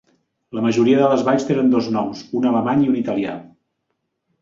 La 0.59 0.63
majoria 0.67 1.01
de 1.01 1.09
les 1.11 1.27
valls 1.27 1.47
tenen 1.51 1.71
dos 1.75 1.91
noms, 1.99 2.25
un 2.43 2.51
alemany 2.55 2.85
i 2.89 2.93
un 2.97 3.01
italià. 3.07 3.41